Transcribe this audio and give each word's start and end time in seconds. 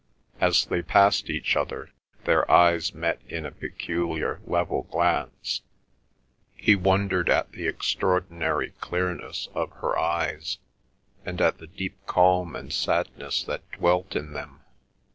As 0.39 0.65
they 0.65 0.81
passed 0.81 1.29
each 1.29 1.55
other 1.55 1.91
their 2.23 2.49
eyes 2.49 2.91
met 2.91 3.21
in 3.27 3.45
a 3.45 3.51
peculiar 3.51 4.41
level 4.47 4.81
glance, 4.89 5.61
he 6.55 6.75
wondered 6.75 7.29
at 7.29 7.51
the 7.51 7.67
extraordinary 7.67 8.71
clearness 8.81 9.47
of 9.53 9.71
his 9.73 9.83
eyes, 9.99 10.57
and 11.23 11.39
at 11.39 11.59
the 11.59 11.67
deep 11.67 12.03
calm 12.07 12.55
and 12.55 12.73
sadness 12.73 13.43
that 13.43 13.71
dwelt 13.73 14.15
in 14.15 14.33
them. 14.33 14.61